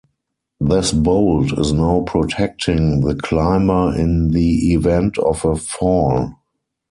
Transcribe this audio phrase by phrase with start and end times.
[0.59, 6.39] This bolt is now protecting the climber in the event of a fall.